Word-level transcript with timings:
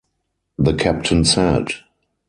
The 0.57 0.73
Captain 0.73 1.23
said. 1.25 1.67